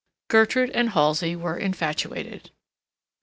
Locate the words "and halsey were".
0.71-1.55